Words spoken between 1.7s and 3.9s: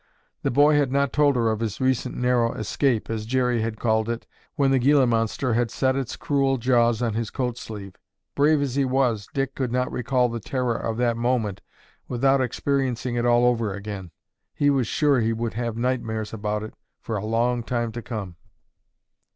recent narrow escape, as Jerry had